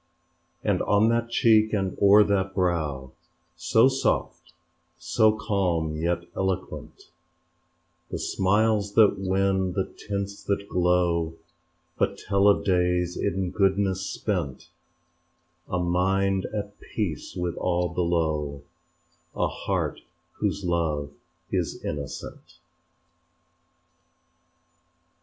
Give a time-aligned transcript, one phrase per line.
[0.63, 3.11] And on that cheek and o'er that brow
[3.55, 4.51] So soft,
[4.97, 7.11] so calm yet eloquent,
[8.09, 11.35] The smiles that win, the tints that glow
[11.99, 14.69] But tell of days in goodness spent
[15.69, 18.63] A mind at peace with all below,
[19.35, 20.01] A heart
[20.39, 21.11] whose love
[21.51, 22.57] is innocent.